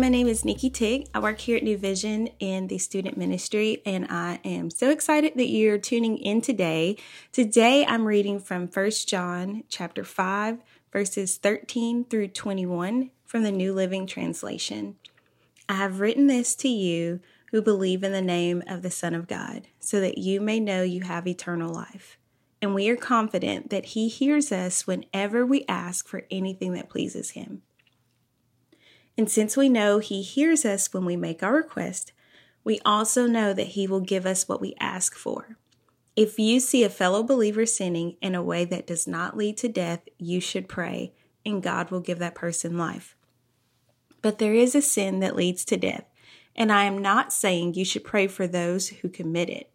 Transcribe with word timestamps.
My 0.00 0.08
name 0.08 0.28
is 0.28 0.46
Nikki 0.46 0.70
Tig. 0.70 1.08
I 1.12 1.18
work 1.18 1.40
here 1.40 1.58
at 1.58 1.62
New 1.62 1.76
Vision 1.76 2.28
in 2.38 2.68
the 2.68 2.78
student 2.78 3.18
ministry, 3.18 3.82
and 3.84 4.06
I 4.08 4.40
am 4.46 4.70
so 4.70 4.88
excited 4.88 5.34
that 5.36 5.50
you're 5.50 5.76
tuning 5.76 6.16
in 6.16 6.40
today. 6.40 6.96
Today, 7.32 7.84
I'm 7.84 8.06
reading 8.06 8.40
from 8.40 8.66
1 8.66 8.90
John 9.06 9.62
chapter 9.68 10.02
5, 10.02 10.56
verses 10.90 11.36
13 11.36 12.06
through 12.06 12.28
21 12.28 13.10
from 13.26 13.42
the 13.42 13.52
New 13.52 13.74
Living 13.74 14.06
Translation. 14.06 14.96
I 15.68 15.74
have 15.74 16.00
written 16.00 16.28
this 16.28 16.54
to 16.56 16.68
you 16.68 17.20
who 17.50 17.60
believe 17.60 18.02
in 18.02 18.12
the 18.12 18.22
name 18.22 18.62
of 18.66 18.80
the 18.80 18.90
Son 18.90 19.12
of 19.12 19.28
God, 19.28 19.68
so 19.80 20.00
that 20.00 20.16
you 20.16 20.40
may 20.40 20.60
know 20.60 20.82
you 20.82 21.02
have 21.02 21.26
eternal 21.26 21.74
life. 21.74 22.16
And 22.62 22.74
we 22.74 22.88
are 22.88 22.96
confident 22.96 23.68
that 23.68 23.84
He 23.84 24.08
hears 24.08 24.50
us 24.50 24.86
whenever 24.86 25.44
we 25.44 25.66
ask 25.68 26.08
for 26.08 26.24
anything 26.30 26.72
that 26.72 26.88
pleases 26.88 27.32
Him. 27.32 27.60
And 29.20 29.30
since 29.30 29.54
we 29.54 29.68
know 29.68 29.98
He 29.98 30.22
hears 30.22 30.64
us 30.64 30.94
when 30.94 31.04
we 31.04 31.14
make 31.14 31.42
our 31.42 31.52
request, 31.52 32.14
we 32.64 32.80
also 32.86 33.26
know 33.26 33.52
that 33.52 33.66
He 33.66 33.86
will 33.86 34.00
give 34.00 34.24
us 34.24 34.48
what 34.48 34.62
we 34.62 34.74
ask 34.80 35.14
for. 35.14 35.58
If 36.16 36.38
you 36.38 36.58
see 36.58 36.84
a 36.84 36.88
fellow 36.88 37.22
believer 37.22 37.66
sinning 37.66 38.16
in 38.22 38.34
a 38.34 38.42
way 38.42 38.64
that 38.64 38.86
does 38.86 39.06
not 39.06 39.36
lead 39.36 39.58
to 39.58 39.68
death, 39.68 40.00
you 40.16 40.40
should 40.40 40.70
pray, 40.70 41.12
and 41.44 41.62
God 41.62 41.90
will 41.90 42.00
give 42.00 42.18
that 42.20 42.34
person 42.34 42.78
life. 42.78 43.14
But 44.22 44.38
there 44.38 44.54
is 44.54 44.74
a 44.74 44.80
sin 44.80 45.20
that 45.20 45.36
leads 45.36 45.66
to 45.66 45.76
death, 45.76 46.06
and 46.56 46.72
I 46.72 46.84
am 46.84 46.96
not 46.96 47.30
saying 47.30 47.74
you 47.74 47.84
should 47.84 48.04
pray 48.04 48.26
for 48.26 48.46
those 48.46 48.88
who 48.88 49.10
commit 49.10 49.50
it. 49.50 49.70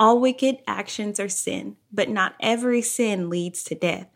All 0.00 0.18
wicked 0.18 0.56
actions 0.66 1.20
are 1.20 1.28
sin, 1.28 1.76
but 1.92 2.08
not 2.08 2.34
every 2.40 2.82
sin 2.82 3.30
leads 3.30 3.62
to 3.62 3.76
death. 3.76 4.08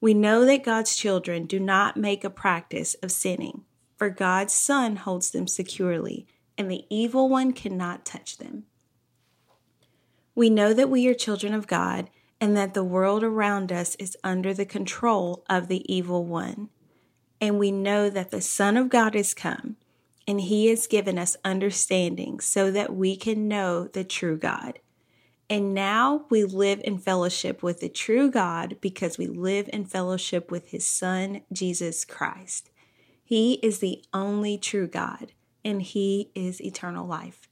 We 0.00 0.14
know 0.14 0.46
that 0.46 0.64
God's 0.64 0.96
children 0.96 1.44
do 1.44 1.60
not 1.60 1.98
make 1.98 2.24
a 2.24 2.30
practice 2.30 2.94
of 3.02 3.12
sinning 3.12 3.64
for 3.98 4.08
God's 4.08 4.54
Son 4.54 4.96
holds 4.96 5.32
them 5.32 5.48
securely, 5.48 6.26
and 6.56 6.70
the 6.70 6.84
evil 6.88 7.28
one 7.28 7.52
cannot 7.52 8.06
touch 8.06 8.38
them. 8.38 8.64
We 10.34 10.48
know 10.48 10.72
that 10.72 10.88
we 10.88 11.08
are 11.08 11.14
children 11.14 11.52
of 11.52 11.66
God 11.66 12.08
and 12.40 12.56
that 12.56 12.72
the 12.72 12.84
world 12.84 13.24
around 13.24 13.72
us 13.72 13.96
is 13.96 14.16
under 14.22 14.54
the 14.54 14.64
control 14.64 15.44
of 15.50 15.66
the 15.66 15.92
evil 15.92 16.24
one. 16.24 16.68
And 17.40 17.58
we 17.58 17.72
know 17.72 18.08
that 18.08 18.30
the 18.30 18.40
Son 18.40 18.76
of 18.76 18.88
God 18.88 19.14
has 19.14 19.34
come 19.34 19.76
and 20.28 20.40
he 20.42 20.68
has 20.68 20.86
given 20.86 21.18
us 21.18 21.36
understanding 21.44 22.38
so 22.38 22.70
that 22.70 22.94
we 22.94 23.16
can 23.16 23.48
know 23.48 23.88
the 23.88 24.04
true 24.04 24.36
God. 24.36 24.78
And 25.50 25.74
now 25.74 26.26
we 26.28 26.44
live 26.44 26.80
in 26.84 26.98
fellowship 26.98 27.62
with 27.62 27.80
the 27.80 27.88
true 27.88 28.30
God 28.30 28.76
because 28.80 29.18
we 29.18 29.26
live 29.26 29.68
in 29.72 29.86
fellowship 29.86 30.50
with 30.50 30.68
his 30.68 30.86
Son, 30.86 31.40
Jesus 31.52 32.04
Christ. 32.04 32.70
He 33.28 33.60
is 33.62 33.80
the 33.80 34.02
only 34.14 34.56
true 34.56 34.86
God, 34.86 35.32
and 35.62 35.82
He 35.82 36.30
is 36.34 36.62
eternal 36.62 37.06
life. 37.06 37.46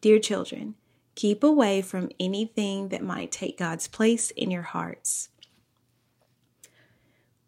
Dear 0.00 0.18
children, 0.18 0.76
keep 1.14 1.44
away 1.44 1.82
from 1.82 2.08
anything 2.18 2.88
that 2.88 3.02
might 3.02 3.30
take 3.30 3.58
God's 3.58 3.86
place 3.86 4.30
in 4.30 4.50
your 4.50 4.62
hearts. 4.62 5.28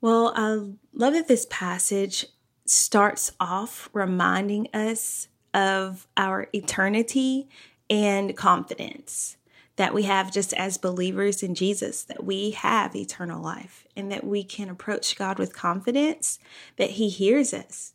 Well, 0.03 0.35
I 0.37 0.49
love 0.93 1.15
that 1.15 1.29
this 1.29 1.47
passage 1.49 2.27
starts 2.67 3.33
off 3.41 3.89
reminding 3.95 4.69
us 4.75 5.29
of 5.55 6.07
our 6.15 6.49
eternity 6.53 7.49
and 7.89 8.37
confidence 8.37 9.39
that 9.77 9.93
we 9.93 10.05
have 10.05 10.33
just 10.33 10.53
as 10.55 10.79
believers 10.79 11.43
in 11.43 11.55
Jesus, 11.55 12.03
that 12.05 12.25
we 12.25 12.51
have 12.53 12.97
eternal 12.97 13.43
life 13.43 13.87
and 13.95 14.11
that 14.11 14.25
we 14.25 14.43
can 14.43 14.71
approach 14.71 15.17
God 15.17 15.39
with 15.39 15.55
confidence 15.55 16.39
that 16.77 16.93
He 16.93 17.09
hears 17.09 17.53
us. 17.53 17.93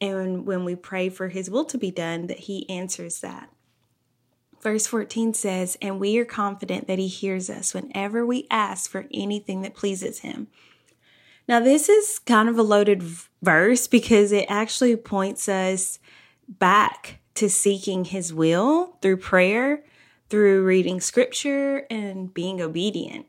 And 0.00 0.46
when 0.46 0.64
we 0.64 0.76
pray 0.76 1.08
for 1.08 1.28
His 1.28 1.50
will 1.50 1.64
to 1.66 1.78
be 1.78 1.90
done, 1.90 2.28
that 2.28 2.40
He 2.40 2.68
answers 2.70 3.20
that. 3.20 3.50
Verse 4.62 4.86
14 4.86 5.34
says, 5.34 5.76
And 5.82 6.00
we 6.00 6.16
are 6.18 6.24
confident 6.24 6.86
that 6.86 6.98
He 6.98 7.08
hears 7.08 7.50
us 7.50 7.74
whenever 7.74 8.24
we 8.24 8.46
ask 8.50 8.88
for 8.88 9.06
anything 9.12 9.62
that 9.62 9.74
pleases 9.74 10.20
Him. 10.20 10.46
Now, 11.46 11.60
this 11.60 11.88
is 11.88 12.20
kind 12.20 12.48
of 12.48 12.58
a 12.58 12.62
loaded 12.62 13.02
verse 13.42 13.86
because 13.86 14.32
it 14.32 14.46
actually 14.48 14.96
points 14.96 15.48
us 15.48 15.98
back 16.48 17.18
to 17.34 17.50
seeking 17.50 18.04
His 18.04 18.32
will 18.32 18.96
through 19.02 19.18
prayer 19.18 19.84
through 20.28 20.64
reading 20.64 21.00
scripture 21.00 21.86
and 21.90 22.32
being 22.32 22.60
obedient. 22.60 23.26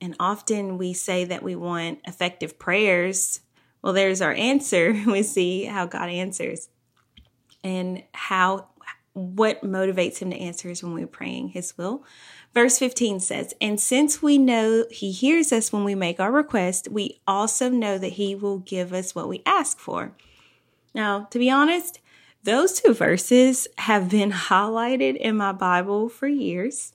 And 0.00 0.14
often 0.20 0.78
we 0.78 0.92
say 0.92 1.24
that 1.24 1.42
we 1.42 1.56
want 1.56 2.00
effective 2.04 2.58
prayers. 2.58 3.40
Well, 3.82 3.92
there's 3.92 4.20
our 4.20 4.32
answer. 4.32 4.92
We 5.06 5.22
see 5.22 5.64
how 5.64 5.86
God 5.86 6.08
answers 6.08 6.68
and 7.62 8.02
how 8.12 8.68
what 9.14 9.62
motivates 9.62 10.18
him 10.18 10.30
to 10.30 10.36
answer 10.36 10.68
is 10.68 10.82
when 10.82 10.92
we're 10.92 11.06
praying 11.06 11.48
his 11.48 11.78
will. 11.78 12.04
Verse 12.52 12.78
15 12.78 13.20
says, 13.20 13.54
And 13.60 13.80
since 13.80 14.20
we 14.20 14.38
know 14.38 14.86
he 14.90 15.12
hears 15.12 15.52
us 15.52 15.72
when 15.72 15.84
we 15.84 15.94
make 15.94 16.20
our 16.20 16.32
request, 16.32 16.88
we 16.90 17.20
also 17.26 17.68
know 17.68 17.96
that 17.96 18.14
he 18.14 18.34
will 18.34 18.58
give 18.58 18.92
us 18.92 19.14
what 19.14 19.28
we 19.28 19.42
ask 19.46 19.78
for. 19.78 20.12
Now, 20.94 21.24
to 21.30 21.38
be 21.38 21.50
honest, 21.50 22.00
those 22.44 22.80
two 22.80 22.94
verses 22.94 23.66
have 23.78 24.08
been 24.08 24.30
highlighted 24.30 25.16
in 25.16 25.36
my 25.36 25.52
Bible 25.52 26.08
for 26.08 26.28
years 26.28 26.92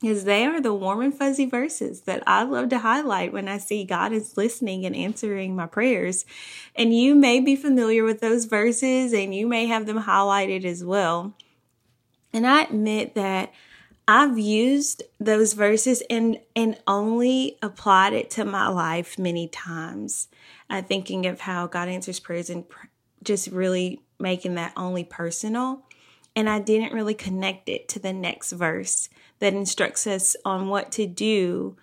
because 0.00 0.24
they 0.24 0.44
are 0.44 0.60
the 0.60 0.74
warm 0.74 1.00
and 1.00 1.16
fuzzy 1.16 1.46
verses 1.46 2.02
that 2.02 2.22
I 2.26 2.42
love 2.42 2.68
to 2.70 2.78
highlight 2.78 3.32
when 3.32 3.48
I 3.48 3.58
see 3.58 3.84
God 3.84 4.12
is 4.12 4.36
listening 4.36 4.84
and 4.84 4.96
answering 4.96 5.54
my 5.54 5.66
prayers. 5.66 6.26
And 6.74 6.94
you 6.94 7.14
may 7.14 7.40
be 7.40 7.56
familiar 7.56 8.04
with 8.04 8.20
those 8.20 8.44
verses 8.46 9.12
and 9.12 9.34
you 9.34 9.46
may 9.46 9.66
have 9.66 9.86
them 9.86 10.02
highlighted 10.02 10.64
as 10.64 10.84
well. 10.84 11.34
And 12.32 12.46
I 12.46 12.64
admit 12.64 13.14
that 13.14 13.52
I've 14.06 14.38
used 14.38 15.02
those 15.18 15.54
verses 15.54 16.02
and 16.10 16.38
and 16.54 16.76
only 16.86 17.56
applied 17.62 18.12
it 18.12 18.28
to 18.32 18.44
my 18.44 18.68
life 18.68 19.18
many 19.18 19.48
times. 19.48 20.28
Uh, 20.68 20.82
thinking 20.82 21.26
of 21.26 21.40
how 21.40 21.66
God 21.66 21.88
answers 21.88 22.20
prayers 22.20 22.50
and 22.50 22.64
just 23.24 23.48
really 23.48 24.00
making 24.18 24.54
that 24.54 24.72
only 24.76 25.04
personal. 25.04 25.82
And 26.36 26.48
I 26.48 26.58
didn't 26.58 26.92
really 26.92 27.14
connect 27.14 27.68
it 27.68 27.88
to 27.90 27.98
the 27.98 28.12
next 28.12 28.52
verse 28.52 29.08
that 29.38 29.54
instructs 29.54 30.06
us 30.06 30.36
on 30.44 30.68
what 30.68 30.90
to 30.92 31.06
do 31.06 31.76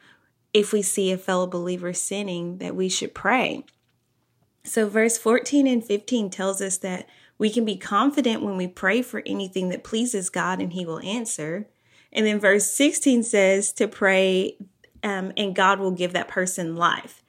if 0.54 0.74
we 0.74 0.82
see 0.82 1.12
a 1.12 1.18
fellow 1.18 1.48
believer 1.48 1.94
sinning, 1.94 2.58
that 2.58 2.76
we 2.76 2.90
should 2.90 3.14
pray. 3.14 3.64
So, 4.64 4.88
verse 4.88 5.18
14 5.18 5.66
and 5.66 5.84
15 5.84 6.30
tells 6.30 6.62
us 6.62 6.78
that 6.80 7.08
we 7.38 7.50
can 7.50 7.66
be 7.66 7.78
confident 7.78 8.44
when 8.44 8.58
we 8.58 8.68
pray 8.68 9.02
for 9.02 9.24
anything 9.26 9.70
that 9.70 9.84
pleases 9.84 10.30
God 10.30 10.62
and 10.62 10.74
He 10.74 10.86
will 10.86 11.00
answer. 11.00 11.68
And 12.12 12.26
then 12.26 12.40
verse 12.40 12.70
16 12.70 13.24
says 13.24 13.72
to 13.74 13.88
pray 13.88 14.58
um, 15.04 15.32
and 15.38 15.56
God 15.56 15.80
will 15.80 15.92
give 15.92 16.14
that 16.14 16.28
person 16.28 16.76
life. 16.76 17.24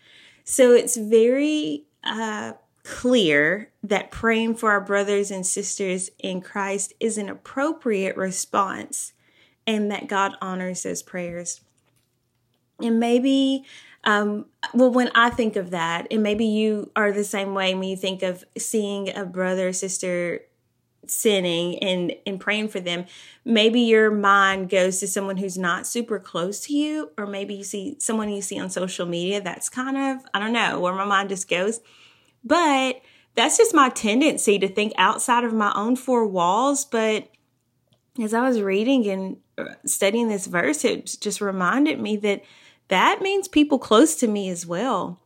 So, 0.45 0.73
it's 0.73 0.97
very 0.97 1.85
uh, 2.05 2.53
clear 2.85 3.71
that 3.83 4.11
praying 4.11 4.57
for 4.57 4.71
our 4.71 4.81
brothers 4.81 5.31
and 5.31 5.47
sisters 5.47 6.11
in 6.19 6.41
Christ 6.41 6.93
is 6.99 7.19
an 7.19 7.29
appropriate 7.29 8.17
response 8.17 9.13
and 9.67 9.91
that 9.91 10.09
God 10.09 10.33
honors 10.41 10.83
those 10.83 11.03
prayers. 11.03 11.61
And 12.81 12.99
maybe, 12.99 13.65
um, 14.03 14.47
well, 14.75 14.91
when 14.91 15.11
I 15.15 15.31
think 15.31 15.55
of 15.55 15.71
that, 15.71 16.09
and 16.11 16.23
maybe 16.23 16.45
you 16.45 16.91
are 16.97 17.13
the 17.13 17.23
same 17.23 17.55
way 17.55 17.75
when 17.75 17.89
you 17.89 17.97
think 17.97 18.23
of 18.23 18.45
seeing 18.59 19.15
a 19.15 19.25
brother 19.25 19.69
or 19.69 19.73
sister 19.73 20.41
sinning 21.07 21.79
and 21.81 22.15
and 22.27 22.39
praying 22.39 22.69
for 22.69 22.79
them 22.79 23.05
maybe 23.45 23.81
your 23.81 24.11
mind 24.11 24.71
goes 24.71 25.01
to 25.01 25.09
someone 25.09 25.37
who's 25.37 25.59
not 25.59 25.85
super 25.85 26.21
close 26.21 26.61
to 26.61 26.73
you 26.73 27.11
or 27.19 27.27
maybe 27.27 27.55
you 27.55 27.65
see 27.65 27.97
someone 27.99 28.29
you 28.29 28.41
see 28.41 28.59
on 28.59 28.71
social 28.71 29.05
media 29.05 29.41
that's 29.41 29.69
kind 29.69 29.97
of 29.97 30.25
i 30.33 30.39
don't 30.39 30.53
know 30.53 30.79
where 30.79 30.95
my 30.95 31.05
mind 31.05 31.29
just 31.29 31.51
goes 31.51 31.81
but 32.45 33.01
that's 33.35 33.57
just 33.57 33.75
my 33.75 33.89
tendency 33.89 34.59
to 34.59 34.69
think 34.69 34.93
outside 34.97 35.45
of 35.45 35.53
my 35.53 35.73
own 35.75 35.97
four 35.97 36.27
walls. 36.27 36.85
But 36.85 37.29
as 38.21 38.35
I 38.35 38.47
was 38.47 38.61
reading 38.61 39.09
and 39.09 39.37
uh, 39.57 39.75
studying 39.87 40.29
this 40.29 40.47
verse, 40.47 40.85
it 40.85 41.17
just 41.21 41.41
reminded 41.41 42.01
me 42.01 42.17
that 42.19 42.43
that 42.89 43.23
means 43.23 43.49
people 43.49 43.79
close 43.79 44.17
to 44.17 44.29
me 44.29 44.51
as 44.51 44.67
well. 44.67 45.19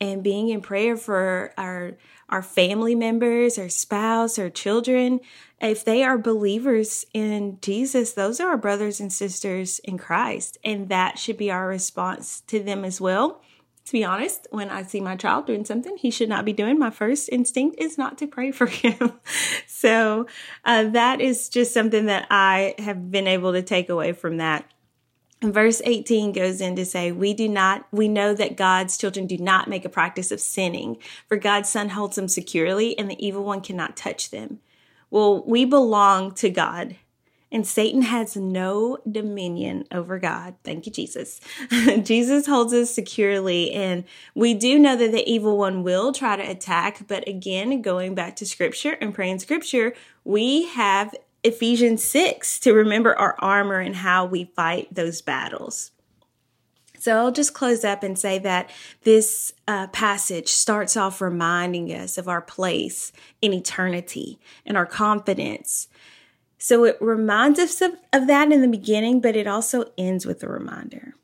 And 0.00 0.22
being 0.22 0.48
in 0.48 0.60
prayer 0.60 0.96
for 0.96 1.52
our 1.58 1.96
our 2.28 2.42
family 2.42 2.94
members, 2.94 3.58
our 3.58 3.70
spouse, 3.70 4.38
our 4.38 4.50
children, 4.50 5.18
if 5.60 5.84
they 5.84 6.04
are 6.04 6.18
believers 6.18 7.06
in 7.14 7.58
Jesus, 7.62 8.12
those 8.12 8.38
are 8.38 8.50
our 8.50 8.58
brothers 8.58 9.00
and 9.00 9.12
sisters 9.12 9.78
in 9.80 9.96
Christ. 9.96 10.58
And 10.62 10.90
that 10.90 11.18
should 11.18 11.38
be 11.38 11.50
our 11.50 11.66
response 11.66 12.42
to 12.42 12.62
them 12.62 12.84
as 12.84 13.00
well. 13.00 13.40
To 13.88 13.92
be 13.92 14.04
honest, 14.04 14.46
when 14.50 14.68
I 14.68 14.82
see 14.82 15.00
my 15.00 15.16
child 15.16 15.46
doing 15.46 15.64
something 15.64 15.96
he 15.96 16.10
should 16.10 16.28
not 16.28 16.44
be 16.44 16.52
doing, 16.52 16.78
my 16.78 16.90
first 16.90 17.30
instinct 17.32 17.76
is 17.78 17.96
not 17.96 18.18
to 18.18 18.26
pray 18.26 18.50
for 18.50 18.66
him. 18.66 19.14
so 19.66 20.26
uh, 20.66 20.90
that 20.90 21.22
is 21.22 21.48
just 21.48 21.72
something 21.72 22.04
that 22.04 22.26
I 22.30 22.74
have 22.78 23.10
been 23.10 23.26
able 23.26 23.54
to 23.54 23.62
take 23.62 23.88
away 23.88 24.12
from 24.12 24.36
that. 24.36 24.70
And 25.40 25.54
verse 25.54 25.80
18 25.82 26.32
goes 26.32 26.60
in 26.60 26.76
to 26.76 26.84
say, 26.84 27.12
We 27.12 27.32
do 27.32 27.48
not, 27.48 27.86
we 27.90 28.08
know 28.08 28.34
that 28.34 28.58
God's 28.58 28.98
children 28.98 29.26
do 29.26 29.38
not 29.38 29.68
make 29.68 29.86
a 29.86 29.88
practice 29.88 30.30
of 30.30 30.40
sinning, 30.40 30.98
for 31.26 31.38
God's 31.38 31.70
Son 31.70 31.88
holds 31.88 32.16
them 32.16 32.28
securely, 32.28 32.98
and 32.98 33.10
the 33.10 33.26
evil 33.26 33.42
one 33.42 33.62
cannot 33.62 33.96
touch 33.96 34.28
them. 34.28 34.58
Well, 35.08 35.42
we 35.46 35.64
belong 35.64 36.34
to 36.34 36.50
God, 36.50 36.96
and 37.50 37.66
Satan 37.66 38.02
has 38.02 38.36
no 38.36 38.98
dominion 39.10 39.84
over 39.90 40.18
God. 40.18 40.54
Thank 40.64 40.86
you, 40.86 40.92
Jesus. 40.92 41.40
Jesus 42.02 42.46
holds 42.46 42.72
us 42.72 42.92
securely, 42.92 43.72
and 43.72 44.04
we 44.34 44.54
do 44.54 44.78
know 44.78 44.96
that 44.96 45.12
the 45.12 45.30
evil 45.30 45.56
one 45.56 45.82
will 45.82 46.12
try 46.12 46.36
to 46.36 46.42
attack. 46.42 47.06
But 47.06 47.26
again, 47.26 47.80
going 47.80 48.14
back 48.14 48.36
to 48.36 48.46
scripture 48.46 48.96
and 49.00 49.14
praying 49.14 49.38
scripture, 49.38 49.94
we 50.24 50.66
have 50.68 51.14
Ephesians 51.42 52.02
6 52.04 52.58
to 52.60 52.72
remember 52.72 53.16
our 53.16 53.36
armor 53.38 53.80
and 53.80 53.96
how 53.96 54.26
we 54.26 54.44
fight 54.56 54.94
those 54.94 55.22
battles. 55.22 55.92
So 56.98 57.16
I'll 57.16 57.32
just 57.32 57.54
close 57.54 57.84
up 57.84 58.02
and 58.02 58.18
say 58.18 58.38
that 58.40 58.70
this 59.04 59.52
uh, 59.68 59.86
passage 59.88 60.48
starts 60.48 60.96
off 60.96 61.20
reminding 61.20 61.92
us 61.92 62.18
of 62.18 62.28
our 62.28 62.42
place 62.42 63.12
in 63.40 63.52
eternity 63.52 64.38
and 64.66 64.76
our 64.76 64.86
confidence. 64.86 65.88
So 66.58 66.84
it 66.84 66.96
reminds 67.00 67.60
us 67.60 67.80
of, 67.80 67.92
of 68.12 68.26
that 68.26 68.50
in 68.50 68.60
the 68.60 68.68
beginning, 68.68 69.20
but 69.20 69.36
it 69.36 69.46
also 69.46 69.92
ends 69.96 70.26
with 70.26 70.42
a 70.42 70.48
reminder. 70.48 71.14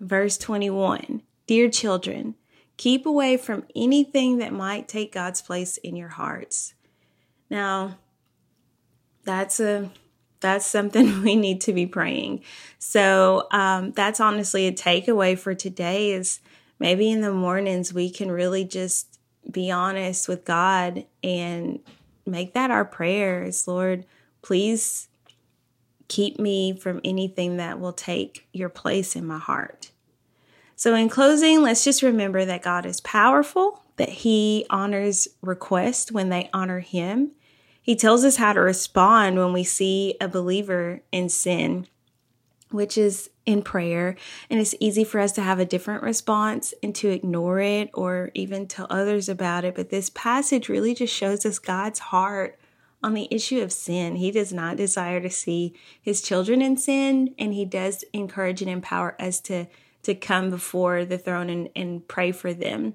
Verse 0.00 0.38
21 0.38 1.22
Dear 1.46 1.68
children, 1.70 2.34
keep 2.76 3.04
away 3.04 3.36
from 3.36 3.64
anything 3.76 4.38
that 4.38 4.52
might 4.52 4.88
take 4.88 5.12
God's 5.12 5.42
place 5.42 5.76
in 5.78 5.94
your 5.94 6.08
hearts. 6.08 6.74
Now, 7.50 7.98
that's 9.24 9.60
a 9.60 9.90
that's 10.40 10.66
something 10.66 11.22
we 11.22 11.36
need 11.36 11.60
to 11.62 11.72
be 11.72 11.86
praying. 11.86 12.42
So 12.78 13.46
um, 13.52 13.92
that's 13.92 14.20
honestly 14.20 14.66
a 14.66 14.72
takeaway 14.72 15.38
for 15.38 15.54
today 15.54 16.12
is 16.12 16.40
maybe 16.78 17.10
in 17.10 17.20
the 17.20 17.32
mornings 17.32 17.94
we 17.94 18.10
can 18.10 18.30
really 18.30 18.64
just 18.64 19.18
be 19.50 19.70
honest 19.70 20.28
with 20.28 20.44
God 20.44 21.04
and 21.22 21.80
make 22.26 22.54
that 22.54 22.70
our 22.70 22.84
prayers. 22.84 23.68
Lord, 23.68 24.04
please 24.42 25.08
keep 26.08 26.38
me 26.38 26.76
from 26.76 27.00
anything 27.04 27.56
that 27.56 27.80
will 27.80 27.92
take 27.92 28.46
your 28.52 28.68
place 28.68 29.16
in 29.16 29.26
my 29.26 29.38
heart. 29.38 29.90
So, 30.76 30.94
in 30.94 31.08
closing, 31.08 31.62
let's 31.62 31.84
just 31.84 32.02
remember 32.02 32.44
that 32.44 32.62
God 32.62 32.84
is 32.84 33.00
powerful, 33.00 33.82
that 33.96 34.08
He 34.08 34.66
honors 34.68 35.28
requests 35.40 36.10
when 36.10 36.28
they 36.28 36.50
honor 36.52 36.80
Him, 36.80 37.32
he 37.82 37.96
tells 37.96 38.24
us 38.24 38.36
how 38.36 38.52
to 38.52 38.60
respond 38.60 39.36
when 39.36 39.52
we 39.52 39.64
see 39.64 40.16
a 40.20 40.28
believer 40.28 41.02
in 41.10 41.28
sin, 41.28 41.88
which 42.70 42.96
is 42.96 43.28
in 43.44 43.62
prayer. 43.62 44.16
And 44.48 44.60
it's 44.60 44.74
easy 44.78 45.02
for 45.02 45.18
us 45.18 45.32
to 45.32 45.42
have 45.42 45.58
a 45.58 45.64
different 45.64 46.04
response 46.04 46.72
and 46.80 46.94
to 46.94 47.08
ignore 47.08 47.58
it 47.58 47.90
or 47.92 48.30
even 48.34 48.68
tell 48.68 48.86
others 48.88 49.28
about 49.28 49.64
it. 49.64 49.74
But 49.74 49.90
this 49.90 50.10
passage 50.10 50.68
really 50.68 50.94
just 50.94 51.12
shows 51.12 51.44
us 51.44 51.58
God's 51.58 51.98
heart 51.98 52.56
on 53.02 53.14
the 53.14 53.28
issue 53.30 53.60
of 53.60 53.72
sin. 53.72 54.16
He 54.16 54.30
does 54.30 54.52
not 54.52 54.76
desire 54.76 55.20
to 55.20 55.30
see 55.30 55.74
his 56.00 56.22
children 56.22 56.62
in 56.62 56.76
sin, 56.76 57.34
and 57.38 57.54
he 57.54 57.64
does 57.64 58.04
encourage 58.12 58.62
and 58.62 58.70
empower 58.70 59.20
us 59.20 59.40
to, 59.40 59.66
to 60.02 60.14
come 60.14 60.50
before 60.50 61.04
the 61.04 61.18
throne 61.18 61.50
and, 61.50 61.68
and 61.74 62.06
pray 62.06 62.32
for 62.32 62.52
them. 62.52 62.94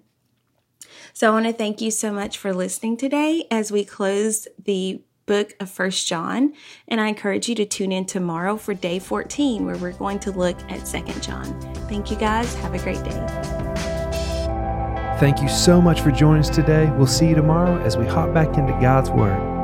So 1.13 1.30
I 1.30 1.33
want 1.33 1.45
to 1.45 1.54
thank 1.54 1.81
you 1.81 1.92
so 1.92 2.12
much 2.12 2.38
for 2.38 2.54
listening 2.54 2.98
today 2.98 3.45
as 3.51 3.71
we 3.71 3.83
close 3.83 4.48
the 4.63 5.01
book 5.25 5.54
of 5.59 5.69
First 5.69 6.07
John. 6.07 6.54
And 6.88 7.00
I 7.00 7.07
encourage 7.07 7.50
you 7.50 7.56
to 7.56 7.65
tune 7.65 7.92
in 7.92 8.06
tomorrow 8.06 8.57
for 8.57 8.74
day 8.74 8.98
14, 8.98 9.65
where 9.65 9.77
we're 9.77 9.92
going 9.92 10.19
to 10.19 10.31
look 10.31 10.57
at 10.71 10.88
Second 10.88 11.21
John. 11.21 11.59
Thank 11.89 12.09
you 12.09 12.18
guys. 12.18 12.56
Have 12.56 12.74
a 12.74 12.80
great 12.80 13.04
day. 13.04 13.57
Thank 15.19 15.42
you 15.42 15.50
so 15.50 15.81
much 15.81 16.01
for 16.01 16.12
joining 16.12 16.42
us 16.42 16.50
today. 16.50 16.92
We'll 16.95 17.07
see 17.07 17.30
you 17.30 17.36
tomorrow 17.36 17.80
as 17.81 17.98
we 17.98 18.06
hop 18.06 18.33
back 18.33 18.57
into 18.57 18.71
God's 18.74 19.09
Word. 19.09 19.56